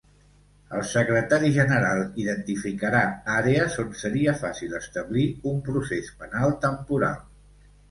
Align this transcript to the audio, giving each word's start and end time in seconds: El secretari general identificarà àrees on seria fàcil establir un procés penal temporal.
El 0.77 0.85
secretari 0.91 1.51
general 1.57 2.01
identificarà 2.23 3.03
àrees 3.35 3.77
on 3.85 3.93
seria 4.01 4.35
fàcil 4.41 4.75
establir 4.81 5.29
un 5.55 5.63
procés 5.71 6.13
penal 6.25 6.59
temporal. 6.67 7.25